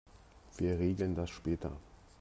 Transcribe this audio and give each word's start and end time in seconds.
Wir 0.57 0.79
regeln 0.79 1.13
das 1.13 1.29
später. 1.29 1.71